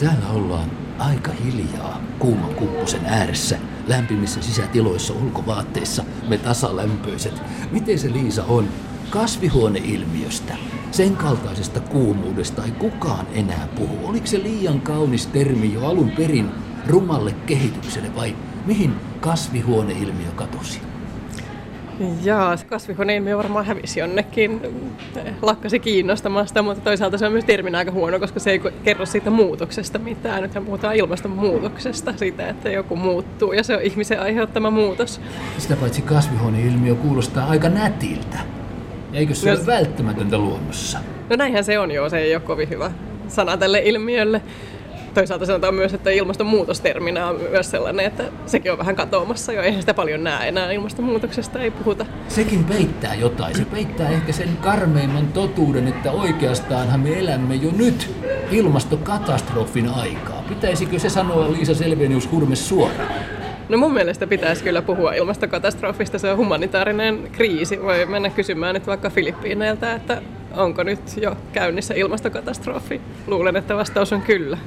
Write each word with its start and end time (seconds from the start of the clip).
Täällä 0.00 0.28
ollaan 0.30 0.70
aika 0.98 1.32
hiljaa 1.32 2.00
kuuman 2.18 2.54
kupposen 2.54 3.06
ääressä, 3.06 3.58
lämpimissä 3.86 4.42
sisätiloissa 4.42 5.14
ulkovaatteissa, 5.14 6.04
me 6.28 6.38
tasalämpöiset. 6.38 7.42
Miten 7.70 7.98
se 7.98 8.12
Liisa 8.12 8.44
on 8.44 8.68
kasvihuoneilmiöstä? 9.10 10.56
Sen 10.90 11.16
kaltaisesta 11.16 11.80
kuumuudesta 11.80 12.64
ei 12.64 12.70
kukaan 12.70 13.26
enää 13.32 13.68
puhu. 13.76 13.98
Oliko 14.08 14.26
se 14.26 14.42
liian 14.42 14.80
kaunis 14.80 15.26
termi 15.26 15.74
jo 15.74 15.86
alun 15.86 16.10
perin 16.10 16.50
rumalle 16.86 17.32
kehitykselle 17.32 18.16
vai 18.16 18.36
mihin 18.66 18.94
kasvihuoneilmiö 19.20 20.30
katosi? 20.36 20.89
Jaa, 22.22 22.56
kasvihuoneilmiö 22.66 23.36
varmaan 23.36 23.64
hävisi 23.64 24.00
jonnekin, 24.00 24.60
lakkasi 25.42 25.78
kiinnostamasta, 25.78 26.62
mutta 26.62 26.84
toisaalta 26.84 27.18
se 27.18 27.26
on 27.26 27.32
myös 27.32 27.44
terminä 27.44 27.78
aika 27.78 27.90
huono, 27.90 28.20
koska 28.20 28.40
se 28.40 28.50
ei 28.50 28.60
kerro 28.84 29.06
siitä 29.06 29.30
muutoksesta 29.30 29.98
mitään. 29.98 30.42
Nythän 30.42 30.64
puhutaan 30.64 30.96
ilmastonmuutoksesta, 30.96 32.12
siitä, 32.16 32.48
että 32.48 32.70
joku 32.70 32.96
muuttuu 32.96 33.52
ja 33.52 33.64
se 33.64 33.76
on 33.76 33.82
ihmisen 33.82 34.20
aiheuttama 34.20 34.70
muutos. 34.70 35.20
Sitä 35.58 35.76
paitsi 35.76 36.02
kasvihuoneilmiö 36.02 36.94
kuulostaa 36.94 37.48
aika 37.48 37.68
nätiltä. 37.68 38.38
Eikö 39.12 39.34
se 39.34 39.50
no, 39.50 39.56
ole 39.56 39.66
välttämätöntä 39.66 40.38
luonnossa? 40.38 40.98
No 41.30 41.36
näinhän 41.36 41.64
se 41.64 41.78
on 41.78 41.90
jo, 41.90 42.08
se 42.08 42.18
ei 42.18 42.34
ole 42.34 42.42
kovin 42.42 42.68
hyvä 42.68 42.90
sana 43.28 43.56
tälle 43.56 43.80
ilmiölle 43.80 44.42
toisaalta 45.14 45.46
sanotaan 45.46 45.74
myös, 45.74 45.94
että 45.94 46.10
ilmastonmuutosterminä 46.10 47.26
on 47.26 47.40
myös 47.50 47.70
sellainen, 47.70 48.06
että 48.06 48.24
sekin 48.46 48.72
on 48.72 48.78
vähän 48.78 48.96
katoamassa 48.96 49.52
jo. 49.52 49.62
Eihän 49.62 49.80
sitä 49.80 49.94
paljon 49.94 50.24
näe 50.24 50.48
enää 50.48 50.72
ilmastonmuutoksesta, 50.72 51.60
ei 51.60 51.70
puhuta. 51.70 52.06
Sekin 52.28 52.64
peittää 52.64 53.14
jotain. 53.14 53.56
Se 53.56 53.64
peittää 53.64 54.10
ehkä 54.10 54.32
sen 54.32 54.56
karmeimman 54.56 55.28
totuuden, 55.28 55.88
että 55.88 56.10
oikeastaanhan 56.10 57.00
me 57.00 57.18
elämme 57.18 57.54
jo 57.54 57.70
nyt 57.76 58.10
ilmastokatastrofin 58.50 59.88
aikaa. 59.88 60.44
Pitäisikö 60.48 60.98
se 60.98 61.08
sanoa 61.08 61.52
Liisa 61.52 61.74
Selvenius 61.74 62.30
Hurme 62.32 62.56
suoraan? 62.56 63.14
No 63.68 63.78
mun 63.78 63.94
mielestä 63.94 64.26
pitäisi 64.26 64.64
kyllä 64.64 64.82
puhua 64.82 65.14
ilmastokatastrofista, 65.14 66.18
se 66.18 66.30
on 66.30 66.36
humanitaarinen 66.36 67.28
kriisi. 67.32 67.82
Voi 67.82 68.06
mennä 68.06 68.30
kysymään 68.30 68.74
nyt 68.74 68.86
vaikka 68.86 69.10
Filippiineiltä, 69.10 69.92
että 69.92 70.22
onko 70.56 70.82
nyt 70.82 71.00
jo 71.16 71.36
käynnissä 71.52 71.94
ilmastokatastrofi. 71.94 73.00
Luulen, 73.26 73.56
että 73.56 73.76
vastaus 73.76 74.12
on 74.12 74.22
kyllä. 74.22 74.58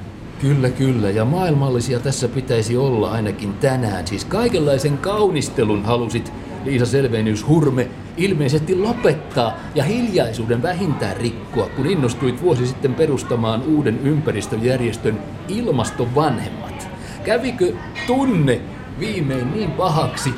Kyllä, 0.44 0.70
kyllä. 0.70 1.10
Ja 1.10 1.24
maailmallisia 1.24 2.00
tässä 2.00 2.28
pitäisi 2.28 2.76
olla 2.76 3.10
ainakin 3.10 3.54
tänään. 3.54 4.06
Siis 4.06 4.24
kaikenlaisen 4.24 4.98
kaunistelun 4.98 5.84
halusit 5.84 6.32
Liisa 6.64 6.86
Selvenius 6.86 7.48
Hurme 7.48 7.88
ilmeisesti 8.16 8.76
lopettaa 8.76 9.56
ja 9.74 9.84
hiljaisuuden 9.84 10.62
vähintään 10.62 11.16
rikkoa, 11.16 11.68
kun 11.68 11.86
innostuit 11.86 12.42
vuosi 12.42 12.66
sitten 12.66 12.94
perustamaan 12.94 13.62
uuden 13.62 13.98
ympäristöjärjestön 14.02 15.18
Ilmastovanhemmat. 15.48 16.88
Kävikö 17.24 17.72
tunne 18.06 18.60
viimein 18.98 19.50
niin 19.50 19.70
pahaksi 19.70 20.34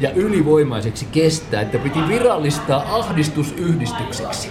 ja 0.00 0.10
ylivoimaiseksi 0.10 1.06
kestää, 1.12 1.60
että 1.60 1.78
piti 1.78 1.98
virallistaa 2.08 2.96
ahdistusyhdistykseksi? 2.96 4.48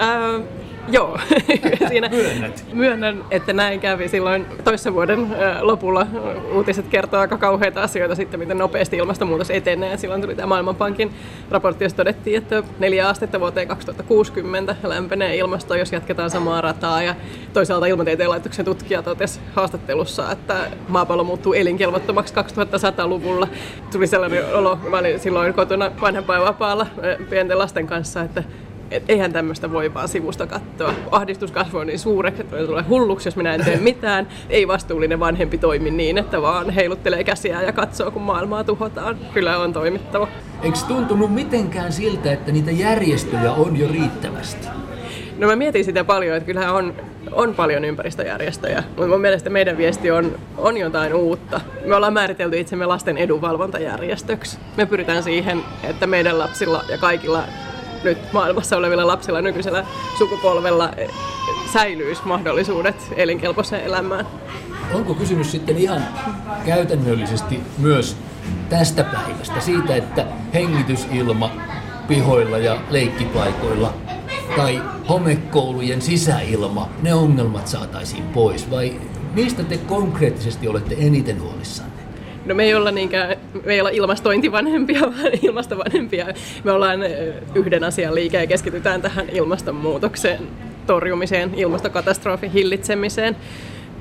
Äh, 0.00 0.61
Joo, 0.88 1.18
siinä 1.88 2.08
Myönnät. 2.08 2.64
myönnän, 2.72 3.24
että 3.30 3.52
näin 3.52 3.80
kävi 3.80 4.08
silloin 4.08 4.46
toissa 4.64 4.92
vuoden 4.94 5.26
lopulla. 5.60 6.06
Uutiset 6.54 6.88
kertoo 6.88 7.20
aika 7.20 7.38
kauheita 7.38 7.82
asioita 7.82 8.14
sitten, 8.14 8.40
miten 8.40 8.58
nopeasti 8.58 8.96
ilmastonmuutos 8.96 9.50
etenee. 9.50 9.96
Silloin 9.96 10.22
tuli 10.22 10.34
tämä 10.34 10.46
Maailmanpankin 10.46 11.12
raportti, 11.50 11.84
jossa 11.84 11.96
todettiin, 11.96 12.38
että 12.38 12.62
neljä 12.78 13.08
astetta 13.08 13.40
vuoteen 13.40 13.68
2060 13.68 14.76
lämpenee 14.82 15.36
ilmasto, 15.36 15.74
jos 15.74 15.92
jatketaan 15.92 16.30
samaa 16.30 16.60
rataa. 16.60 17.02
Ja 17.02 17.14
toisaalta 17.52 17.86
Ilmatieteen 17.86 18.30
laitoksen 18.30 18.64
tutkija 18.64 19.02
totesi 19.02 19.40
haastattelussa, 19.54 20.32
että 20.32 20.56
maapallo 20.88 21.24
muuttuu 21.24 21.52
elinkelvottomaksi 21.52 22.34
2100-luvulla. 22.34 23.48
Tuli 23.92 24.06
sellainen 24.06 24.54
olo, 24.54 24.78
mä 24.90 24.98
olin 24.98 25.20
silloin 25.20 25.54
kotona 25.54 25.90
vanhempainvapaalla 26.00 26.86
pienten 27.30 27.58
lasten 27.58 27.86
kanssa, 27.86 28.20
että 28.22 28.44
et 28.92 29.02
eihän 29.08 29.32
tämmöistä 29.32 29.72
voi 29.72 29.94
vaan 29.94 30.08
sivusta 30.08 30.46
katsoa. 30.46 30.94
Ahdistus 31.10 31.52
kasvoi 31.52 31.86
niin 31.86 31.98
suureksi, 31.98 32.40
että 32.40 32.56
tulee 32.66 32.84
hulluksi, 32.88 33.28
jos 33.28 33.36
minä 33.36 33.54
en 33.54 33.64
tee 33.64 33.76
mitään. 33.76 34.28
Ei 34.50 34.68
vastuullinen 34.68 35.20
vanhempi 35.20 35.58
toimi 35.58 35.90
niin, 35.90 36.18
että 36.18 36.42
vaan 36.42 36.70
heiluttelee 36.70 37.24
käsiä 37.24 37.62
ja 37.62 37.72
katsoo, 37.72 38.10
kun 38.10 38.22
maailmaa 38.22 38.64
tuhotaan. 38.64 39.18
Kyllä 39.34 39.58
on 39.58 39.72
toimittava. 39.72 40.28
Eikö 40.62 40.78
tuntunut 40.88 41.34
mitenkään 41.34 41.92
siltä, 41.92 42.32
että 42.32 42.52
niitä 42.52 42.70
järjestöjä 42.70 43.52
on 43.52 43.76
jo 43.76 43.88
riittävästi? 43.88 44.68
No 45.38 45.46
mä 45.46 45.56
mietin 45.56 45.84
sitä 45.84 46.04
paljon, 46.04 46.36
että 46.36 46.46
kyllähän 46.46 46.74
on, 46.74 46.94
on 47.32 47.54
paljon 47.54 47.84
ympäristöjärjestöjä, 47.84 48.82
mutta 48.88 49.06
mun 49.06 49.20
mielestä 49.20 49.50
meidän 49.50 49.76
viesti 49.76 50.10
on, 50.10 50.38
on 50.58 50.76
jotain 50.76 51.14
uutta. 51.14 51.60
Me 51.86 51.94
ollaan 51.94 52.12
määritelty 52.12 52.60
itsemme 52.60 52.86
lasten 52.86 53.18
edunvalvontajärjestöksi. 53.18 54.58
Me 54.76 54.86
pyritään 54.86 55.22
siihen, 55.22 55.62
että 55.82 56.06
meidän 56.06 56.38
lapsilla 56.38 56.84
ja 56.88 56.98
kaikilla 56.98 57.42
nyt 58.04 58.32
maailmassa 58.32 58.76
olevilla 58.76 59.06
lapsilla 59.06 59.42
nykyisellä 59.42 59.84
sukupolvella 60.18 60.90
eh, 60.96 61.10
säilyisi 61.72 62.22
mahdollisuudet 62.24 62.96
elinkelpoiseen 63.16 63.84
elämään. 63.84 64.26
Onko 64.94 65.14
kysymys 65.14 65.50
sitten 65.50 65.78
ihan 65.78 66.04
käytännöllisesti 66.66 67.60
myös 67.78 68.16
tästä 68.68 69.04
päivästä, 69.04 69.60
siitä, 69.60 69.96
että 69.96 70.26
hengitysilma 70.54 71.50
pihoilla 72.08 72.58
ja 72.58 72.80
leikkipaikoilla 72.90 73.94
tai 74.56 74.82
homekoulujen 75.08 76.02
sisäilma, 76.02 76.88
ne 77.02 77.14
ongelmat 77.14 77.68
saataisiin 77.68 78.24
pois 78.24 78.70
vai 78.70 79.00
mistä 79.34 79.64
te 79.64 79.78
konkreettisesti 79.78 80.68
olette 80.68 80.96
eniten 80.98 81.42
huolissanne? 81.42 81.91
No 82.46 82.54
me 82.54 82.64
ei 82.64 82.74
olla, 82.74 82.90
niinkään, 82.90 83.36
me 83.64 83.72
ei 83.72 83.80
olla 83.80 83.90
ilmastointivanhempia, 83.90 85.00
vaan 85.16 85.32
ilmastovanhempia. 85.42 86.26
Me 86.64 86.72
ollaan 86.72 87.00
yhden 87.54 87.84
asian 87.84 88.14
liike 88.14 88.40
ja 88.40 88.46
keskitytään 88.46 89.02
tähän 89.02 89.28
ilmastonmuutokseen 89.28 90.48
torjumiseen, 90.86 91.54
ilmastokatastrofin 91.54 92.50
hillitsemiseen. 92.50 93.36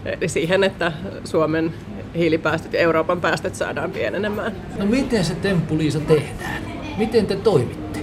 Eli 0.06 0.28
siihen, 0.28 0.63
että 0.63 0.91
Suomen 1.24 1.74
hiilipäästöt 2.16 2.74
ja 2.74 2.80
Euroopan 2.80 3.22
päästöt 3.22 3.56
saadaan 3.56 3.91
pienenemään. 3.91 4.56
No 4.78 4.85
miten 4.85 5.25
se 5.25 5.35
temppu, 5.35 5.78
Liisa, 5.78 6.00
tehdään? 6.00 6.63
Miten 6.97 7.25
te 7.25 7.35
toimitte? 7.35 8.00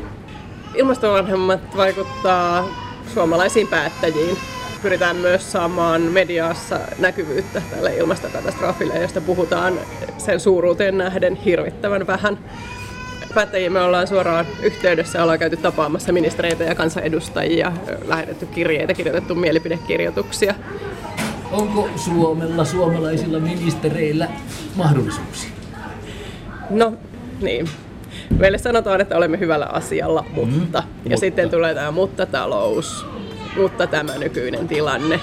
Ilmastovanhemmat 0.74 1.76
vaikuttaa 1.76 2.68
suomalaisiin 3.14 3.68
päättäjiin 3.68 4.36
pyritään 4.82 5.16
myös 5.16 5.52
saamaan 5.52 6.02
mediassa 6.02 6.80
näkyvyyttä 6.98 7.62
tälle 7.70 7.96
ilmastokatastrofille, 7.96 8.98
josta 8.98 9.20
puhutaan 9.20 9.74
sen 10.18 10.40
suuruuteen 10.40 10.98
nähden 10.98 11.34
hirvittävän 11.36 12.06
vähän. 12.06 12.38
Päättäjiä 13.34 13.70
me 13.70 13.80
ollaan 13.80 14.06
suoraan 14.06 14.46
yhteydessä, 14.62 15.22
ollaan 15.22 15.38
käyty 15.38 15.56
tapaamassa 15.56 16.12
ministereitä 16.12 16.64
ja 16.64 16.74
kansanedustajia, 16.74 17.72
lähetetty 18.04 18.46
kirjeitä, 18.46 18.94
kirjoitettu 18.94 19.34
mielipidekirjoituksia. 19.34 20.54
Onko 21.52 21.88
Suomella, 21.96 22.64
suomalaisilla 22.64 23.38
ministereillä 23.38 24.28
mahdollisuuksia? 24.74 25.50
No 26.70 26.92
niin, 27.40 27.68
meille 28.38 28.58
sanotaan, 28.58 29.00
että 29.00 29.16
olemme 29.16 29.38
hyvällä 29.38 29.66
asialla, 29.66 30.24
mutta. 30.32 30.80
Mm, 30.80 30.88
ja 30.94 31.02
mutta. 31.02 31.16
sitten 31.16 31.50
tulee 31.50 31.74
tämä 31.74 31.90
mutta-talous, 31.90 33.06
mutta 33.56 33.86
tämä 33.86 34.18
nykyinen 34.18 34.68
tilanne. 34.68 35.20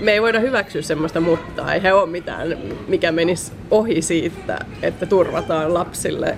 Me 0.00 0.12
ei 0.12 0.22
voida 0.22 0.40
hyväksyä 0.40 0.82
semmoista 0.82 1.20
mutta, 1.20 1.74
ei 1.74 1.92
ole 1.92 2.06
mitään, 2.06 2.58
mikä 2.88 3.12
menisi 3.12 3.52
ohi 3.70 4.02
siitä, 4.02 4.58
että 4.82 5.06
turvataan 5.06 5.74
lapsille 5.74 6.36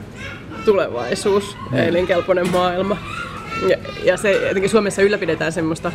tulevaisuus, 0.65 1.57
mm. 1.73 1.79
elinkelpoinen 1.79 2.51
maailma. 2.51 2.97
Ja, 3.69 3.77
ja 4.05 4.17
se 4.17 4.33
jotenkin 4.49 4.71
Suomessa 4.71 5.03
ylläpidetään 5.03 5.53
semmoista 5.53 5.93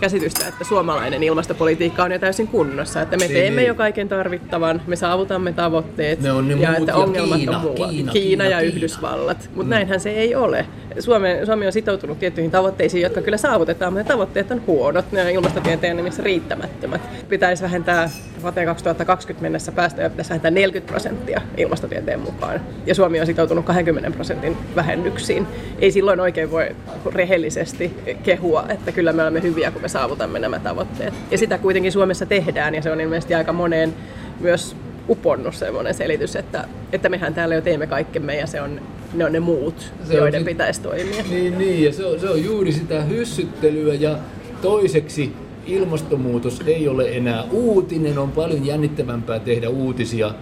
käsitystä, 0.00 0.48
että 0.48 0.64
suomalainen 0.64 1.22
ilmastopolitiikka 1.22 2.04
on 2.04 2.12
jo 2.12 2.18
täysin 2.18 2.48
kunnossa, 2.48 3.02
että 3.02 3.16
me 3.16 3.24
niin, 3.24 3.32
teemme 3.32 3.60
niin. 3.60 3.68
jo 3.68 3.74
kaiken 3.74 4.08
tarvittavan, 4.08 4.82
me 4.86 4.96
saavutamme 4.96 5.52
tavoitteet 5.52 6.20
ne 6.20 6.32
on 6.32 6.48
ne 6.48 6.54
ja 6.54 6.76
että 6.76 6.96
ongelmat 6.96 7.36
Kiina, 7.38 7.56
on 7.56 7.62
muualla. 7.62 7.88
Kiina, 7.88 8.12
Kiina, 8.12 8.44
ja 8.44 8.58
Kiina. 8.58 8.76
Yhdysvallat, 8.76 9.38
mutta 9.54 9.64
mm. 9.64 9.70
näinhän 9.70 10.00
se 10.00 10.10
ei 10.10 10.34
ole. 10.34 10.66
Suomi, 10.98 11.28
Suomi 11.46 11.66
on 11.66 11.72
sitoutunut 11.72 12.18
tiettyihin 12.18 12.50
tavoitteisiin, 12.50 13.02
jotka 13.02 13.22
kyllä 13.22 13.36
saavutetaan, 13.36 13.92
mutta 13.92 14.02
ne 14.02 14.08
tavoitteet 14.08 14.50
on 14.50 14.62
huonot, 14.66 15.12
ne 15.12 15.22
on 15.22 15.30
ilmastotieteen 15.30 15.96
nimissä 15.96 16.22
riittämättömät. 16.22 17.00
Pitäisi 17.28 17.62
vähentää 17.62 18.10
vuoteen 18.42 18.66
2020 18.66 19.42
mennessä 19.42 19.72
päästöjä 19.72 20.10
pitäisi 20.10 20.30
vähentää 20.30 20.50
40 20.50 20.90
prosenttia 20.90 21.40
ilmastotieteen 21.56 22.20
mukaan. 22.20 22.60
Ja 22.86 22.94
Suomi 22.94 23.20
on 23.20 23.26
sitoutunut 23.26 23.64
20 23.64 24.10
prosentin 24.10 24.56
vähennyksiin. 24.76 25.46
Ei 25.78 25.92
silloin 25.92 26.20
oikein 26.20 26.50
voi 26.50 26.76
rehellisesti 27.12 27.96
kehua, 28.22 28.66
että 28.68 28.92
kyllä 28.92 29.12
me 29.12 29.22
olemme 29.22 29.42
hyviä, 29.42 29.70
kun 29.70 29.82
me 29.82 29.88
saavutamme 29.88 30.38
nämä 30.38 30.58
tavoitteet. 30.58 31.14
Ja 31.30 31.38
sitä 31.38 31.58
kuitenkin 31.58 31.92
Suomessa 31.92 32.26
tehdään, 32.26 32.74
ja 32.74 32.82
se 32.82 32.90
on 32.90 33.00
ilmeisesti 33.00 33.34
aika 33.34 33.52
moneen 33.52 33.94
myös 34.40 34.76
uponnut 35.08 35.54
semmoinen 35.54 35.94
selitys, 35.94 36.36
että, 36.36 36.64
että 36.92 37.08
mehän 37.08 37.34
täällä 37.34 37.54
jo 37.54 37.60
teemme 37.60 37.86
kaikkemme 37.86 38.36
ja 38.36 38.46
se 38.46 38.60
on, 38.60 38.80
ne 39.14 39.24
on 39.24 39.32
ne 39.32 39.40
muut, 39.40 39.92
se 40.04 40.14
joiden 40.14 40.40
sit, 40.40 40.48
pitäisi 40.48 40.80
toimia. 40.80 41.24
Niin, 41.30 41.58
niin 41.58 41.84
ja 41.84 41.92
se 41.92 42.06
on, 42.06 42.20
se 42.20 42.28
on 42.28 42.44
juuri 42.44 42.72
sitä 42.72 43.02
hyssyttelyä 43.02 43.94
ja 43.94 44.18
toiseksi 44.62 45.32
ilmastonmuutos 45.66 46.62
ei 46.66 46.88
ole 46.88 47.08
enää 47.08 47.44
uutinen, 47.50 48.18
on 48.18 48.32
paljon 48.32 48.66
jännittävämpää 48.66 49.38
tehdä 49.38 49.68
uutisia 49.68 50.34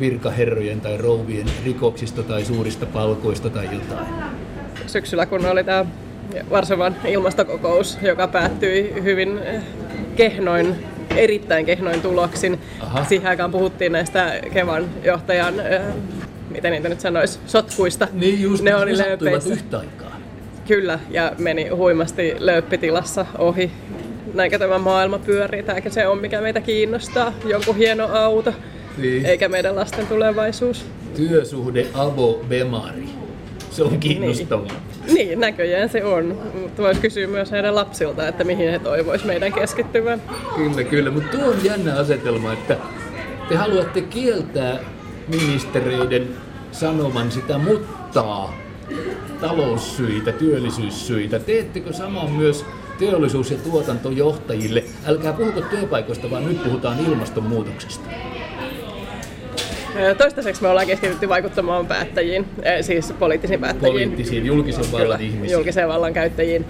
virkaherrojen 0.00 0.80
tai 0.80 0.96
rouvien 0.96 1.46
rikoksista 1.64 2.22
tai 2.22 2.44
suurista 2.44 2.86
palkoista 2.86 3.50
tai 3.50 3.64
jotain. 3.64 4.06
Syksyllä 4.86 5.26
kun 5.26 5.46
oli 5.46 5.64
tämä 5.64 5.84
Varsovan 6.50 6.96
ilmastokokous, 7.06 7.98
joka 8.02 8.28
päättyi 8.28 8.94
hyvin 9.02 9.40
kehnoin, 10.16 10.74
erittäin 11.16 11.66
kehnoin 11.66 12.02
tuloksin. 12.02 12.60
Aha. 12.80 13.04
Siihen 13.04 13.28
aikaan 13.28 13.50
puhuttiin 13.50 13.92
näistä 13.92 14.40
Kevan 14.52 14.84
johtajan, 15.04 15.54
miten 16.50 16.72
niitä 16.72 16.88
nyt 16.88 17.00
sanoisi, 17.00 17.38
sotkuista. 17.46 18.08
Niin 18.12 18.42
just, 18.42 18.64
ne 18.64 18.74
oli 18.74 18.98
lööpeissä. 18.98 19.54
yhtä 19.54 19.78
aikaa. 19.78 20.16
Kyllä, 20.68 20.98
ja 21.10 21.32
meni 21.38 21.68
huimasti 21.68 22.34
lööppitilassa 22.38 23.26
ohi. 23.38 23.70
Näinkö 24.34 24.58
tämä 24.58 24.78
maailma 24.78 25.18
pyörii, 25.18 25.62
tämäkö 25.62 25.90
se 25.90 26.06
on, 26.06 26.18
mikä 26.18 26.40
meitä 26.40 26.60
kiinnostaa, 26.60 27.32
jonkun 27.44 27.76
hieno 27.76 28.08
auto, 28.12 28.52
niin. 28.98 29.26
eikä 29.26 29.48
meidän 29.48 29.76
lasten 29.76 30.06
tulevaisuus. 30.06 30.86
Työsuhde 31.16 31.86
Avo 31.94 32.44
Bemari. 32.48 33.08
Se 33.70 33.82
on 33.82 34.00
kiinnostavaa. 34.00 34.66
Niin. 35.06 35.14
niin, 35.14 35.40
näköjään 35.40 35.88
se 35.88 36.04
on. 36.04 36.38
Mutta 36.62 36.82
voisi 36.82 37.00
kysyä 37.00 37.26
myös 37.26 37.50
heidän 37.50 37.74
lapsilta, 37.74 38.28
että 38.28 38.44
mihin 38.44 38.70
he 38.70 38.78
toivois 38.78 39.24
meidän 39.24 39.52
keskittyvän. 39.52 40.22
Kyllä, 40.56 40.84
kyllä. 40.84 41.10
Mutta 41.10 41.36
tuo 41.36 41.48
on 41.48 41.64
jännä 41.64 41.94
asetelma, 41.96 42.52
että 42.52 42.76
te 43.48 43.56
haluatte 43.56 44.00
kieltää 44.00 44.78
ministereiden 45.28 46.28
sanoman 46.72 47.32
sitä 47.32 47.58
muttaa 47.58 48.54
taloussyitä, 49.40 50.32
työllisyyssyitä. 50.32 51.38
Teettekö 51.38 51.92
saman 51.92 52.32
myös 52.32 52.64
teollisuus- 52.98 53.50
ja 53.50 53.58
tuotantojohtajille? 53.58 54.84
Älkää 55.06 55.32
puhuko 55.32 55.60
työpaikoista, 55.60 56.30
vaan 56.30 56.48
nyt 56.48 56.64
puhutaan 56.64 56.98
ilmastonmuutoksesta. 57.06 58.08
Toistaiseksi 60.18 60.62
me 60.62 60.68
ollaan 60.68 60.86
keskitytty 60.86 61.28
vaikuttamaan 61.28 61.86
päättäjiin, 61.86 62.46
siis 62.80 63.12
poliittisiin 63.18 63.60
päättäjiin. 63.60 63.92
Poliittisiin, 63.92 64.46
julkisen 64.46 64.92
vallan 64.92 65.20
ihmisiin. 65.20 65.52
Julkisen 65.52 65.88
vallan 65.88 66.12
käyttäjiin. 66.12 66.64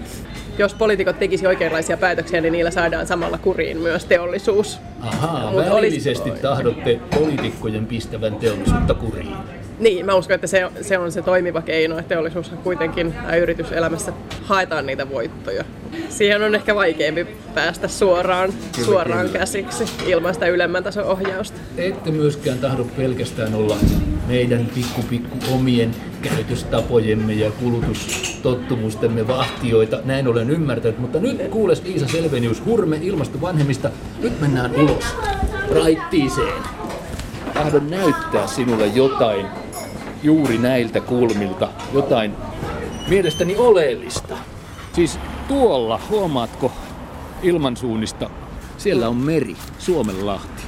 Jos 0.57 0.73
poliitikot 0.73 1.19
tekisi 1.19 1.47
oikeanlaisia 1.47 1.97
päätöksiä, 1.97 2.41
niin 2.41 2.51
niillä 2.51 2.71
saadaan 2.71 3.07
samalla 3.07 3.37
kuriin 3.37 3.77
myös 3.77 4.05
teollisuus. 4.05 4.79
Ahaa, 5.01 5.55
välillisesti 5.55 6.29
olisi... 6.29 6.41
tahdotte 6.41 6.99
poliitikkojen 7.15 7.85
pistävän 7.85 8.35
teollisuutta 8.35 8.93
kuriin. 8.93 9.35
Niin, 9.79 10.05
mä 10.05 10.15
uskon, 10.15 10.35
että 10.35 10.47
se, 10.47 10.69
se 10.81 10.97
on 10.97 11.11
se 11.11 11.21
toimiva 11.21 11.61
keino, 11.61 11.97
että 11.97 12.09
teollisuus 12.09 12.51
kuitenkin 12.63 13.13
yrityselämässä 13.41 14.13
haetaan 14.43 14.85
niitä 14.85 15.09
voittoja. 15.09 15.63
Siihen 16.09 16.43
on 16.43 16.55
ehkä 16.55 16.75
vaikeampi 16.75 17.27
päästä 17.55 17.87
suoraan, 17.87 18.53
kyllä, 18.75 18.85
suoraan 18.85 19.25
kyllä. 19.25 19.39
käsiksi 19.39 19.83
ilman 20.05 20.33
sitä 20.33 20.47
ylemmän 20.47 20.83
tason 20.83 21.05
ohjausta. 21.05 21.59
Ette 21.77 22.11
myöskään 22.11 22.59
tahdo 22.59 22.83
pelkästään 22.97 23.55
olla 23.55 23.77
meidän 24.27 24.67
pikku 24.75 25.01
pikku 25.09 25.37
omien 25.53 25.91
käytöstapojemme 26.21 27.33
ja 27.33 27.51
kulutustottumustemme 27.51 29.27
vahtioita. 29.27 29.99
Näin 30.05 30.27
olen 30.27 30.49
ymmärtänyt, 30.49 30.99
mutta 30.99 31.19
nyt 31.19 31.47
kuules 31.49 31.81
Iisa 31.85 32.07
Selvenius 32.07 32.65
Hurme 32.65 32.99
ilmastovanhemmista. 33.01 33.89
Nyt 34.21 34.41
mennään 34.41 34.75
ulos 34.75 35.05
raittiiseen. 35.75 36.63
Tahdon 37.53 37.89
näyttää 37.89 38.47
sinulle 38.47 38.87
jotain 38.87 39.45
juuri 40.23 40.57
näiltä 40.57 41.01
kulmilta 41.01 41.69
jotain 41.93 42.33
mielestäni 43.07 43.55
oleellista. 43.57 44.37
Siis 44.93 45.19
tuolla, 45.47 45.99
huomaatko, 46.09 46.71
ilmansuunnista, 47.43 48.29
siellä 48.77 49.09
on 49.09 49.15
meri, 49.15 49.55
Suomenlahti. 49.79 50.63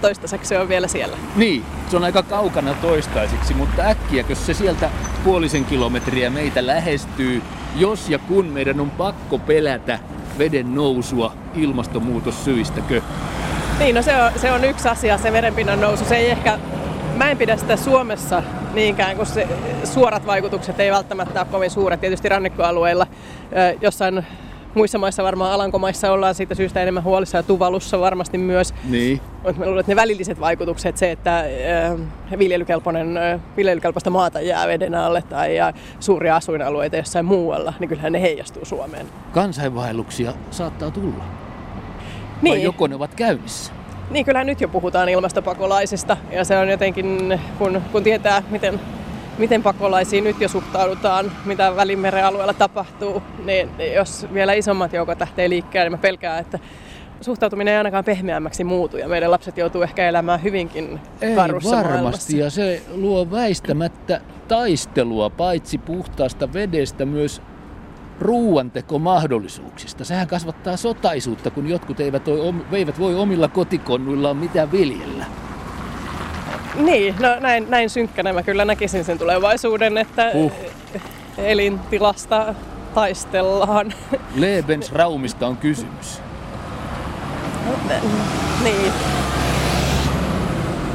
Toistaiseksi 0.00 0.48
se 0.48 0.58
on 0.58 0.68
vielä 0.68 0.88
siellä. 0.88 1.16
Niin, 1.36 1.64
se 1.88 1.96
on 1.96 2.04
aika 2.04 2.22
kaukana 2.22 2.74
toistaiseksi, 2.74 3.54
mutta 3.54 3.82
äkkiäkö 3.82 4.34
se 4.34 4.54
sieltä 4.54 4.90
puolisen 5.24 5.64
kilometriä 5.64 6.30
meitä 6.30 6.66
lähestyy, 6.66 7.42
jos 7.76 8.08
ja 8.08 8.18
kun 8.18 8.46
meidän 8.46 8.80
on 8.80 8.90
pakko 8.90 9.38
pelätä 9.38 9.98
veden 10.38 10.74
nousua 10.74 11.32
ilmastonmuutossyistäkö? 11.54 13.02
Niin, 13.78 13.94
no 13.94 14.02
se 14.02 14.22
on, 14.22 14.32
se 14.36 14.52
on 14.52 14.64
yksi 14.64 14.88
asia, 14.88 15.18
se 15.18 15.30
merenpinnan 15.30 15.80
nousu. 15.80 16.04
Se 16.04 16.16
ei 16.16 16.30
ehkä, 16.30 16.58
mä 17.16 17.30
en 17.30 17.38
pidä 17.38 17.56
sitä 17.56 17.76
Suomessa 17.76 18.42
niinkään, 18.76 19.16
kun 19.16 19.26
se, 19.26 19.48
suorat 19.84 20.26
vaikutukset 20.26 20.80
ei 20.80 20.90
välttämättä 20.90 21.40
ole 21.40 21.48
kovin 21.50 21.70
suuret. 21.70 22.00
Tietysti 22.00 22.28
rannikkoalueilla 22.28 23.06
jossain 23.80 24.26
muissa 24.74 24.98
maissa 24.98 25.22
varmaan 25.22 25.52
Alankomaissa 25.52 26.12
ollaan 26.12 26.34
siitä 26.34 26.54
syystä 26.54 26.82
enemmän 26.82 27.04
huolissa 27.04 27.36
ja 27.36 27.42
Tuvalussa 27.42 28.00
varmasti 28.00 28.38
myös. 28.38 28.74
Niin. 28.90 29.20
Mutta 29.42 29.58
mä 29.58 29.66
luulen, 29.66 29.80
että 29.80 29.92
ne 29.92 29.96
välilliset 29.96 30.40
vaikutukset, 30.40 30.96
se, 30.96 31.10
että 31.10 31.44
viljelykelpoinen, 32.38 33.18
viljelykelpoista 33.56 34.10
maata 34.10 34.40
jää 34.40 34.66
veden 34.66 34.94
alle 34.94 35.22
tai 35.22 35.56
ja 35.56 35.72
suuria 36.00 36.36
asuinalueita 36.36 36.96
jossain 36.96 37.24
muualla, 37.24 37.72
niin 37.80 37.88
kyllähän 37.88 38.12
ne 38.12 38.22
heijastuu 38.22 38.64
Suomeen. 38.64 39.06
Kansainvaelluksia 39.32 40.32
saattaa 40.50 40.90
tulla. 40.90 41.24
Niin. 42.42 42.52
Vai 42.52 42.62
joko 42.62 42.86
ne 42.86 42.94
ovat 42.94 43.14
käynnissä? 43.14 43.72
Niin, 44.10 44.24
kyllä 44.24 44.44
nyt 44.44 44.60
jo 44.60 44.68
puhutaan 44.68 45.08
ilmastopakolaisista 45.08 46.16
ja 46.30 46.44
se 46.44 46.58
on 46.58 46.68
jotenkin, 46.68 47.40
kun, 47.58 47.82
kun 47.92 48.02
tietää, 48.02 48.42
miten, 48.50 48.80
miten 49.38 49.62
pakolaisiin 49.62 50.24
nyt 50.24 50.40
jo 50.40 50.48
suhtaudutaan, 50.48 51.32
mitä 51.44 51.76
Välimeren 51.76 52.24
alueella 52.24 52.54
tapahtuu, 52.54 53.22
niin 53.44 53.70
jos 53.94 54.26
vielä 54.34 54.52
isommat 54.52 54.92
joukot 54.92 55.20
lähtee 55.20 55.48
liikkeelle, 55.48 55.90
niin 55.90 55.98
mä 55.98 56.02
pelkään, 56.02 56.40
että 56.40 56.58
suhtautuminen 57.20 57.72
ei 57.72 57.78
ainakaan 57.78 58.04
pehmeämmäksi 58.04 58.64
muutu 58.64 58.96
ja 58.96 59.08
meidän 59.08 59.30
lapset 59.30 59.58
joutuu 59.58 59.82
ehkä 59.82 60.08
elämään 60.08 60.42
hyvinkin 60.42 61.00
karussa 61.20 61.26
Ei 61.26 61.36
varmasti 61.36 61.70
maailmassa. 61.70 62.36
ja 62.36 62.50
se 62.50 62.82
luo 62.94 63.30
väistämättä 63.30 64.20
taistelua 64.48 65.30
paitsi 65.30 65.78
puhtaasta 65.78 66.52
vedestä 66.52 67.04
myös 67.04 67.42
ruuantekomahdollisuuksista. 68.20 70.04
Sehän 70.04 70.26
kasvattaa 70.26 70.76
sotaisuutta, 70.76 71.50
kun 71.50 71.68
jotkut 71.68 72.00
eivät, 72.00 72.22
eivät 72.72 72.98
voi 72.98 73.14
omilla 73.14 73.48
kotikonnuillaan 73.48 74.36
mitään 74.36 74.72
viljellä. 74.72 75.24
Niin, 76.74 77.14
no 77.20 77.28
näin, 77.40 77.66
näin 77.70 77.90
synkkänä 77.90 78.32
mä 78.32 78.42
kyllä 78.42 78.64
näkisin 78.64 79.04
sen 79.04 79.18
tulevaisuuden, 79.18 79.98
että 79.98 80.30
uh. 80.34 80.52
elintilasta 81.38 82.54
taistellaan. 82.94 83.94
Lebensraumista 84.34 85.46
on 85.46 85.56
kysymys. 85.56 86.20
niin. 88.62 88.92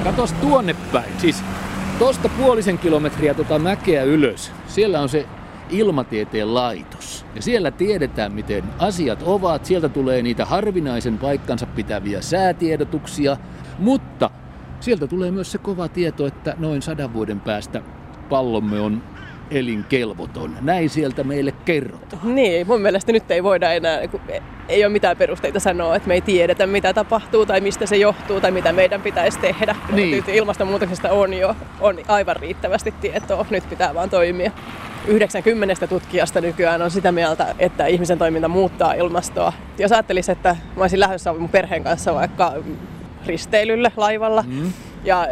Katos 0.04 0.34
tuonne 0.34 0.76
päin. 0.92 1.12
Siis 1.18 1.44
tosta 2.00 2.30
puolisen 2.30 2.78
kilometriä 2.78 3.34
tota 3.34 3.60
mäkeä 3.60 4.04
ylös. 4.04 4.52
Siellä 4.68 5.02
on 5.02 5.10
se 5.10 5.26
ilmatieteen 5.72 6.54
laitos. 6.54 7.26
Ja 7.36 7.42
siellä 7.42 7.72
tiedetään, 7.72 8.32
miten 8.32 8.64
asiat 8.80 9.22
ovat. 9.22 9.66
Sieltä 9.66 9.90
tulee 9.90 10.22
niitä 10.22 10.46
harvinaisen 10.46 11.18
paikkansa 11.18 11.66
pitäviä 11.66 12.22
säätiedotuksia. 12.22 13.38
Mutta 13.80 14.30
sieltä 14.80 15.08
tulee 15.08 15.32
myös 15.32 15.52
se 15.52 15.58
kova 15.58 15.88
tieto, 15.88 16.28
että 16.28 16.56
noin 16.58 16.82
sadan 16.82 17.14
vuoden 17.14 17.40
päästä 17.40 17.82
pallomme 18.30 18.80
on 18.80 19.04
elinkelvoton. 19.52 20.58
Näin 20.62 20.90
sieltä 20.90 21.24
meille 21.24 21.52
kerrotaan. 21.66 22.36
Niin, 22.36 22.68
mun 22.68 22.82
mielestä 22.82 23.12
nyt 23.12 23.32
ei 23.32 23.44
voida 23.44 23.72
enää, 23.72 24.00
ei 24.70 24.86
ole 24.86 24.94
mitään 24.94 25.18
perusteita 25.18 25.60
sanoa, 25.60 25.96
että 25.96 26.08
me 26.08 26.14
ei 26.14 26.22
tiedetä 26.22 26.68
mitä 26.68 26.94
tapahtuu 26.94 27.46
tai 27.46 27.62
mistä 27.62 27.86
se 27.86 27.96
johtuu 27.96 28.42
tai 28.42 28.52
mitä 28.52 28.74
meidän 28.74 29.02
pitäisi 29.02 29.40
tehdä. 29.40 29.76
Niin. 29.92 30.24
Ilmastonmuutoksesta 30.28 31.12
on 31.12 31.34
jo 31.34 31.56
on 31.80 31.98
aivan 32.08 32.36
riittävästi 32.36 32.94
tietoa, 33.02 33.46
nyt 33.50 33.70
pitää 33.70 33.94
vaan 33.94 34.10
toimia. 34.10 34.52
90 35.08 35.88
tutkijasta 35.88 36.42
nykyään 36.42 36.82
on 36.82 36.92
sitä 36.92 37.12
mieltä, 37.12 37.56
että 37.60 37.86
ihmisen 37.86 38.18
toiminta 38.18 38.48
muuttaa 38.48 38.94
ilmastoa. 38.94 39.54
Jos 39.78 39.92
ajattelisi, 39.92 40.32
että 40.32 40.56
mä 40.76 40.84
olisin 40.84 41.00
lähdössä 41.00 41.34
mun 41.34 41.50
perheen 41.50 41.84
kanssa 41.84 42.14
vaikka 42.14 42.54
risteilylle 43.26 43.92
laivalla, 43.98 44.44
mm. 44.48 44.74
ja 45.04 45.28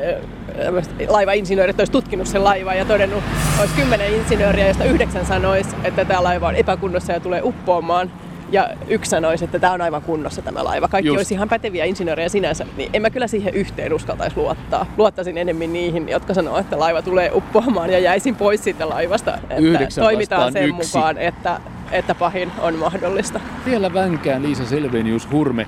laivainsinöörit 1.07 1.79
olisi 1.79 1.91
tutkinut 1.91 2.27
sen 2.27 2.43
laivan 2.43 2.77
ja 2.77 2.85
todennut, 2.85 3.23
olisi 3.59 3.75
kymmenen 3.75 4.13
insinööriä, 4.15 4.65
joista 4.65 4.83
yhdeksän 4.83 5.25
sanoisi, 5.25 5.69
että 5.83 6.05
tämä 6.05 6.23
laiva 6.23 6.47
on 6.47 6.55
epäkunnossa 6.55 7.13
ja 7.13 7.19
tulee 7.19 7.41
uppoamaan, 7.43 8.11
ja 8.51 8.69
yksi 8.87 9.09
sanoisi, 9.09 9.45
että 9.45 9.59
tämä 9.59 9.73
on 9.73 9.81
aivan 9.81 10.01
kunnossa 10.01 10.41
tämä 10.41 10.63
laiva. 10.63 10.87
Kaikki 10.87 11.07
Just. 11.07 11.17
olisi 11.17 11.33
ihan 11.33 11.49
päteviä 11.49 11.85
insinöörejä 11.85 12.29
sinänsä, 12.29 12.65
niin 12.77 12.89
en 12.93 13.01
mä 13.01 13.09
kyllä 13.09 13.27
siihen 13.27 13.53
yhteen 13.53 13.93
uskaltaisi 13.93 14.37
luottaa. 14.37 14.85
Luottaisin 14.97 15.37
enemmän 15.37 15.73
niihin, 15.73 16.09
jotka 16.09 16.33
sanoo, 16.33 16.57
että 16.57 16.79
laiva 16.79 17.01
tulee 17.01 17.31
uppoamaan 17.33 17.89
ja 17.89 17.99
jäisin 17.99 18.35
pois 18.35 18.63
siitä 18.63 18.89
laivasta. 18.89 19.37
Että 19.37 19.55
Yhdeksän 19.55 20.03
toimitaan 20.03 20.51
sen 20.51 20.63
yksi. 20.63 20.97
mukaan, 20.97 21.17
että, 21.17 21.61
että 21.91 22.15
pahin 22.15 22.51
on 22.61 22.75
mahdollista. 22.75 23.39
Vielä 23.65 23.93
vänkään 23.93 24.43
Liisa 24.43 24.65
Selvenius 24.65 25.31
Hurme. 25.31 25.67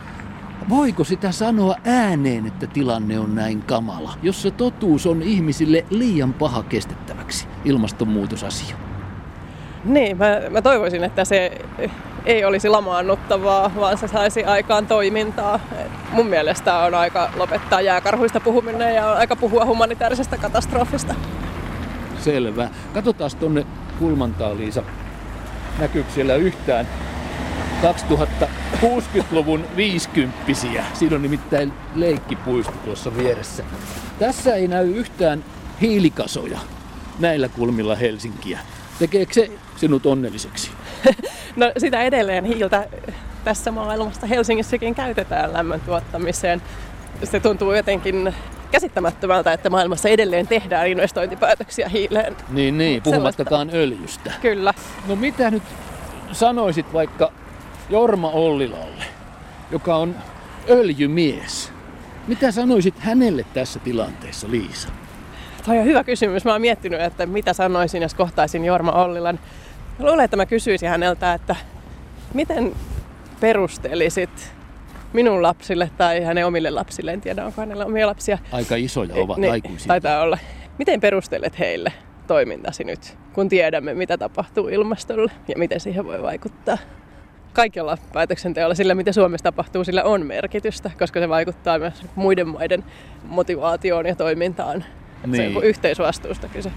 Voiko 0.70 1.04
sitä 1.04 1.32
sanoa 1.32 1.76
ääneen, 1.86 2.48
että 2.48 2.68
tilanne 2.68 3.20
on 3.20 3.36
näin 3.36 3.62
kamala, 3.62 4.14
jos 4.22 4.42
se 4.42 4.52
totuus 4.52 5.08
on 5.08 5.22
ihmisille 5.22 5.86
liian 5.90 6.34
paha 6.34 6.64
kestettäväksi, 6.64 7.48
ilmastonmuutosasia? 7.66 8.76
Niin, 9.86 10.18
mä, 10.18 10.26
mä 10.50 10.62
toivoisin, 10.62 11.04
että 11.04 11.26
se 11.26 11.62
ei 12.26 12.46
olisi 12.46 12.70
lamaannuttavaa, 12.70 13.72
vaan 13.80 13.98
se 13.98 14.08
saisi 14.08 14.44
aikaan 14.44 14.88
toimintaa. 14.88 15.60
Et 15.80 15.92
mun 16.12 16.28
mielestä 16.28 16.78
on 16.78 16.96
aika 16.96 17.30
lopettaa 17.36 17.82
jääkarhuista 17.82 18.40
puhuminen 18.40 18.96
ja 18.96 19.12
on 19.12 19.18
aika 19.18 19.36
puhua 19.36 19.66
humanitaarisesta 19.66 20.38
katastrofista. 20.38 21.16
Selvä. 22.20 22.70
Katsotaan 22.94 23.32
tuonne 23.40 23.66
kulmantaa, 24.00 24.58
Liisa. 24.58 24.84
Näkyykö 25.80 26.12
siellä 26.12 26.36
yhtään 26.36 26.88
2060-luvun 27.82 29.66
viisikymppisiä? 29.76 30.86
Siinä 30.94 31.16
on 31.16 31.22
nimittäin 31.22 31.74
leikkipuisto 31.96 32.74
tuossa 32.86 33.18
vieressä. 33.18 33.64
Tässä 34.20 34.56
ei 34.56 34.68
näy 34.68 34.92
yhtään 34.92 35.46
hiilikasoja 35.82 36.60
näillä 37.20 37.50
kulmilla 37.50 37.96
Helsinkiä. 37.96 38.60
Tekeekö 39.00 39.34
se 39.34 39.52
sinut 39.76 40.06
onnelliseksi? 40.06 40.72
No 41.56 41.72
sitä 41.78 42.04
edelleen 42.04 42.46
hiiltä 42.46 42.88
tässä 43.44 43.72
maailmassa 43.72 44.28
Helsingissäkin 44.28 44.96
käytetään 44.96 45.54
lämmön 45.54 45.82
tuottamiseen. 45.82 46.62
Se 47.24 47.40
tuntuu 47.40 47.74
jotenkin 47.74 48.34
käsittämättömältä, 48.72 49.54
että 49.54 49.70
maailmassa 49.70 50.10
edelleen 50.10 50.48
tehdään 50.48 50.88
investointipäätöksiä 50.88 51.90
hiileen. 51.90 52.36
Niin, 52.50 52.78
niin, 52.78 53.02
puhumattakaan 53.02 53.70
öljystä. 53.74 54.32
Kyllä. 54.42 54.74
No 55.08 55.16
mitä 55.16 55.52
nyt 55.52 55.64
sanoisit 56.32 56.94
vaikka 56.94 57.32
Jorma 57.92 58.30
Ollilalle, 58.30 59.04
joka 59.72 59.96
on 59.96 60.16
öljymies? 60.70 61.72
Mitä 62.28 62.52
sanoisit 62.52 63.00
hänelle 63.00 63.46
tässä 63.54 63.80
tilanteessa, 63.80 64.52
Liisa? 64.52 64.90
Toi 65.66 65.80
on 65.80 65.86
hyvä 65.86 66.04
kysymys. 66.04 66.46
Mä 66.46 66.52
oon 66.52 66.62
miettinyt, 66.62 67.02
että 67.02 67.26
mitä 67.26 67.54
sanoisin, 67.54 68.02
jos 68.02 68.14
kohtaisin 68.14 68.66
Jorma 68.66 68.92
Ollilan. 68.92 69.40
Mä 70.00 70.06
luulen, 70.06 70.26
että 70.26 70.38
mä 70.38 70.46
kysyisin 70.46 70.90
häneltä, 70.90 71.34
että 71.34 71.56
miten 72.34 72.74
perustelisit 73.40 74.54
minun 75.14 75.44
lapsille 75.44 75.92
tai 75.98 76.24
hänen 76.24 76.48
omille 76.48 76.70
lapsille, 76.70 77.14
en 77.14 77.22
tiedä 77.22 77.46
onko 77.46 77.62
hänellä 77.62 77.86
omia 77.86 78.08
lapsia. 78.08 78.38
Aika 78.52 78.76
isoja 78.76 79.16
ovat 79.16 79.38
niin, 79.38 79.52
aikuisia. 79.52 79.88
Taitaa 79.88 80.22
olla. 80.22 80.38
Miten 80.78 81.02
perustelet 81.02 81.60
heille 81.60 81.94
toimintasi 82.28 82.84
nyt, 82.84 83.18
kun 83.34 83.50
tiedämme, 83.50 83.94
mitä 83.94 84.18
tapahtuu 84.18 84.68
ilmastolle 84.68 85.32
ja 85.48 85.56
miten 85.58 85.80
siihen 85.80 86.06
voi 86.06 86.22
vaikuttaa? 86.22 86.78
Kaikella 87.54 87.98
päätöksenteolla, 88.14 88.76
sillä 88.76 88.96
mitä 88.96 89.12
Suomessa 89.12 89.44
tapahtuu, 89.44 89.84
sillä 89.84 90.04
on 90.04 90.26
merkitystä, 90.26 90.92
koska 91.00 91.20
se 91.20 91.30
vaikuttaa 91.30 91.80
myös 91.80 92.04
muiden 92.16 92.48
maiden 92.48 92.84
motivaatioon 93.24 94.06
ja 94.06 94.16
toimintaan. 94.16 94.84
Niin. 95.26 95.52
Se 95.52 95.58
on 95.58 95.64
yhteisvastuusta 95.64 96.48
kyse. 96.48 96.72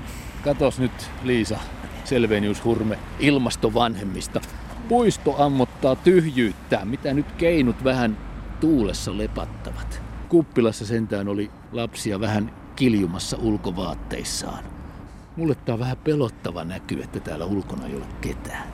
Katos 0.45 0.79
nyt, 0.79 1.11
Liisa, 1.23 1.59
Selvenius 2.05 2.65
Hurme, 2.65 2.99
ilmastovanhemmista. 3.19 4.41
Puisto 4.89 5.43
ammottaa 5.43 5.97
tyhjyyttää, 5.97 6.85
mitä 6.85 7.15
nyt 7.15 7.33
keinut 7.33 7.85
vähän 7.85 8.19
tuulessa 8.61 9.19
lepattavat. 9.19 10.03
Kuppilassa 10.29 10.87
sentään 10.87 11.29
oli 11.29 11.51
lapsia 11.73 12.21
vähän 12.21 12.53
kiljumassa 12.77 13.37
ulkovaatteissaan. 13.41 14.65
Mulle 15.37 15.55
tää 15.55 15.73
on 15.73 15.79
vähän 15.79 15.97
pelottava 16.05 16.65
näky, 16.65 17.03
että 17.03 17.21
täällä 17.21 17.45
ulkona 17.45 17.87
ei 17.87 17.95
ole 17.95 18.07
ketään. 18.21 18.69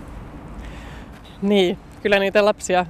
Niin, 1.43 1.79
kyllä 2.03 2.19
niitä 2.19 2.45
lapsia 2.45 2.87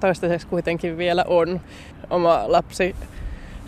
toistaiseksi 0.00 0.46
kuitenkin 0.46 0.98
vielä 0.98 1.24
on. 1.28 1.60
Oma 2.10 2.42
lapsi, 2.46 2.96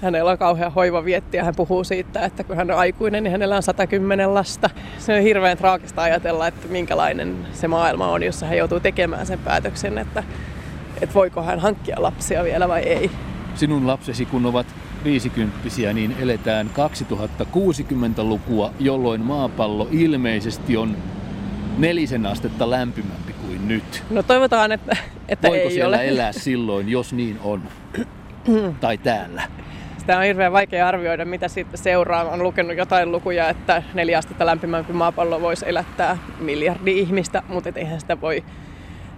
hänellä 0.03 0.31
on 0.31 0.39
kauhean 0.39 0.73
hoiva 0.73 1.05
vietti 1.05 1.37
ja 1.37 1.45
hän 1.45 1.55
puhuu 1.57 1.85
siitä, 1.85 2.25
että 2.25 2.45
kun 2.45 2.57
hän 2.57 2.71
on 2.71 2.79
aikuinen, 2.79 3.25
niin 3.25 3.33
hänellä 3.33 3.57
on 3.57 3.63
110 3.63 4.35
lasta. 4.35 4.71
Se 4.99 5.17
on 5.17 5.23
hirveän 5.23 5.59
traagista 5.59 6.03
ajatella, 6.03 6.47
että 6.47 6.69
minkälainen 6.69 7.37
se 7.53 7.69
maailma 7.69 8.09
on, 8.09 8.23
jossa 8.23 8.47
hän 8.47 8.59
joutuu 8.59 8.81
tekemään 8.81 9.27
sen 9.27 9.39
päätöksen, 9.39 9.99
että, 9.99 10.25
että 11.01 11.15
voiko 11.15 11.43
hän 11.43 11.59
hankkia 11.59 12.03
lapsia 12.03 12.45
vielä 12.45 12.69
vai 12.69 12.83
ei. 12.83 13.11
Sinun 13.55 13.87
lapsesi 13.87 14.27
kun 14.27 14.47
ovat 14.47 14.67
viisikymppisiä, 15.05 15.93
niin 15.93 16.17
eletään 16.19 16.71
2060-lukua, 16.71 18.71
jolloin 18.81 19.21
maapallo 19.21 19.89
ilmeisesti 19.91 20.77
on 20.77 20.97
nelisen 21.79 22.27
astetta 22.27 22.71
lämpimämpi 22.71 23.28
kuin 23.59 23.69
nyt. 23.69 24.03
No 24.11 24.23
toivotaan, 24.23 24.73
että, 24.73 24.97
että 25.29 25.49
Voiko 25.49 25.69
ei 25.69 25.75
siellä 25.75 25.97
ole. 25.97 26.09
elää 26.09 26.33
silloin, 26.33 26.89
jos 26.89 27.13
niin 27.13 27.39
on? 27.45 27.63
tai 28.81 28.99
täällä? 28.99 29.43
Sitä 29.99 30.19
on 30.19 30.25
hirveän 30.25 30.53
vaikea 30.53 30.89
arvioida, 30.89 31.25
mitä 31.25 31.49
siitä 31.49 31.77
seuraa. 31.77 32.25
Olen 32.25 32.43
lukenut 32.43 32.77
jotain 32.77 33.13
lukuja, 33.13 33.49
että 33.49 33.83
neljä 33.95 34.19
astetta 34.19 34.47
lämpimämpi 34.47 34.93
maapallo 34.93 35.41
voisi 35.41 35.69
elättää 35.69 36.19
miljardi 36.41 36.99
ihmistä, 36.99 37.43
mutta 37.49 37.71
eihän 37.75 38.01
sitä 38.01 38.21
voi, 38.21 38.45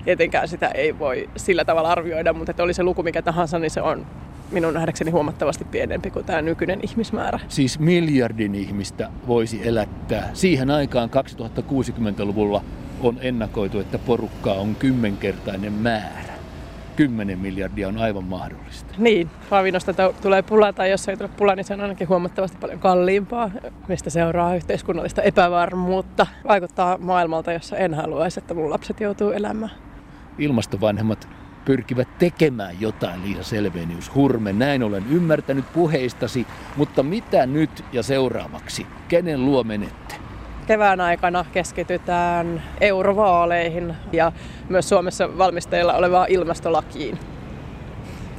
tietenkään 0.05 0.49
sitä 0.49 0.69
ei 0.69 0.99
voi 0.99 1.29
sillä 1.37 1.65
tavalla 1.65 1.93
arvioida, 1.93 2.33
mutta 2.33 2.51
että 2.51 2.63
oli 2.63 2.75
se 2.75 2.83
luku 2.83 3.03
mikä 3.03 3.23
tahansa, 3.23 3.59
niin 3.59 3.71
se 3.71 3.83
on 3.83 4.07
minun 4.51 4.75
nähdäkseni 4.75 5.11
huomattavasti 5.11 5.65
pienempi 5.65 6.11
kuin 6.11 6.25
tämä 6.25 6.43
nykyinen 6.43 6.81
ihmismäärä. 6.83 7.41
Siis 7.49 7.79
miljardin 7.79 8.55
ihmistä 8.55 9.11
voisi 9.27 9.69
elättää. 9.69 10.31
Siihen 10.33 10.71
aikaan 10.71 11.11
2060-luvulla 11.11 12.63
on 13.01 13.19
ennakoitu, 13.21 13.81
että 13.81 13.99
porukkaa 13.99 14.55
on 14.55 14.75
kymmenkertainen 14.75 15.73
määrä. 15.73 16.31
10 16.97 17.39
miljardia 17.39 17.89
on 17.89 17.99
aivan 17.99 18.25
mahdollista. 18.25 18.95
Niin, 18.99 19.31
ravinnosta 19.51 19.95
tulee 20.23 20.43
pula 20.43 20.73
tai 20.73 20.91
jos 20.91 21.09
ei 21.09 21.17
tule 21.17 21.31
pula, 21.37 21.55
niin 21.55 21.65
se 21.65 21.75
on 21.75 21.81
ainakin 21.81 22.09
huomattavasti 22.09 22.59
paljon 22.61 22.79
kalliimpaa, 22.79 23.51
mistä 23.89 24.11
seuraa 24.11 24.55
yhteiskunnallista 24.55 25.23
epävarmuutta. 25.23 26.27
Vaikuttaa 26.49 26.99
maailmalta, 26.99 27.53
jossa 27.53 27.77
en 27.77 27.95
haluaisi, 27.95 28.41
että 28.41 28.55
mun 28.55 28.71
lapset 28.71 29.01
joutuu 29.01 29.31
elämään. 29.31 29.73
Ilmastovanhemmat 30.39 31.29
pyrkivät 31.65 32.09
tekemään 32.19 32.81
jotain, 32.81 33.23
Liisa 33.23 33.43
Selvenius 33.43 34.15
Hurme. 34.15 34.53
Näin 34.53 34.83
olen 34.83 35.05
ymmärtänyt 35.11 35.65
puheistasi, 35.73 36.47
mutta 36.77 37.03
mitä 37.03 37.47
nyt 37.47 37.85
ja 37.93 38.03
seuraavaksi? 38.03 38.87
Kenen 39.09 39.45
luo 39.45 39.65
menette? 39.65 40.30
Kevään 40.71 41.01
aikana 41.01 41.45
keskitytään 41.53 42.63
eurovaaleihin 42.81 43.95
ja 44.13 44.33
myös 44.69 44.89
Suomessa 44.89 45.39
valmisteilla 45.39 45.95
olevaan 45.95 46.27
ilmastolakiin. 46.29 47.19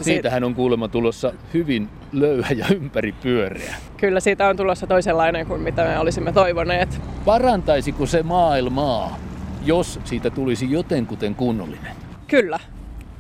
Siitähän 0.02 0.44
on 0.44 0.56
kuulemma 0.56 0.88
tulossa 0.88 1.34
hyvin 1.54 1.90
löyhä 2.12 2.54
ja 2.54 2.66
ympäripyöreä. 2.76 3.76
Kyllä 3.98 4.20
siitä 4.20 4.48
on 4.48 4.58
tulossa 4.58 4.88
toisenlainen 4.88 5.46
kuin 5.46 5.62
mitä 5.62 5.84
me 5.84 6.00
olisimme 6.00 6.32
toivoneet. 6.32 7.02
Parantaisiko 7.26 8.06
se 8.06 8.24
maailmaa, 8.24 9.18
jos 9.66 10.00
siitä 10.04 10.30
tulisi 10.30 10.72
jotenkuten 10.72 11.36
kunnollinen? 11.36 11.96
Kyllä. 12.28 12.60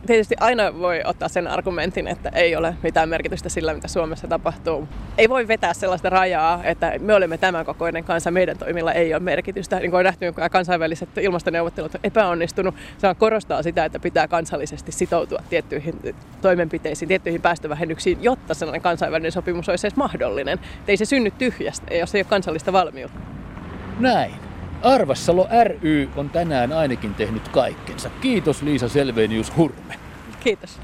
Tietysti 0.06 0.36
aina 0.40 0.80
voi 0.80 1.02
ottaa 1.06 1.30
sen 1.30 1.48
argumentin, 1.48 2.08
että 2.08 2.30
ei 2.34 2.56
ole 2.56 2.76
mitään 2.84 3.10
merkitystä 3.10 3.50
sillä, 3.50 3.74
mitä 3.74 3.88
Suomessa 3.88 4.28
tapahtuu. 4.28 4.88
Ei 5.18 5.30
voi 5.30 5.48
vetää 5.48 5.74
sellaista 5.74 6.10
rajaa, 6.10 6.64
että 6.64 6.94
me 7.00 7.14
olemme 7.14 7.38
tämän 7.38 7.66
kokoinen 7.66 8.04
kansa, 8.04 8.32
meidän 8.32 8.58
toimilla 8.58 8.94
ei 8.94 9.14
ole 9.14 9.24
merkitystä. 9.24 9.80
Niin 9.80 9.92
kuin 9.92 10.00
on 10.00 10.06
nähty, 10.06 10.32
kun 10.32 10.44
kansainväliset 10.52 11.10
ilmastoneuvottelut 11.18 11.96
on 11.96 12.02
epäonnistunut, 12.04 12.76
se 12.98 13.08
on 13.08 13.16
korostaa 13.16 13.64
sitä, 13.64 13.86
että 13.86 14.00
pitää 14.00 14.28
kansallisesti 14.28 14.92
sitoutua 14.92 15.40
tiettyihin 15.50 16.16
toimenpiteisiin, 16.42 17.10
tiettyihin 17.10 17.42
päästövähennyksiin, 17.42 18.18
jotta 18.22 18.54
sellainen 18.54 18.82
kansainvälinen 18.82 19.32
sopimus 19.32 19.70
olisi 19.70 19.88
edes 19.88 19.98
mahdollinen. 19.98 20.60
Et 20.82 20.90
ei 20.90 20.98
se 20.98 21.06
synny 21.06 21.32
tyhjästä, 21.32 21.96
jos 21.96 22.16
ei 22.16 22.20
ole 22.22 22.28
kansallista 22.30 22.74
valmiutta. 22.74 23.20
Näin. 24.00 24.51
Arvassalo 24.82 25.48
ry 25.64 26.10
on 26.16 26.30
tänään 26.30 26.74
ainakin 26.74 27.14
tehnyt 27.14 27.48
kaikkensa. 27.48 28.10
Kiitos 28.22 28.62
Liisa 28.62 28.90
Selvenius 28.90 29.58
Hurme. 29.58 30.00
Kiitos. 30.40 30.80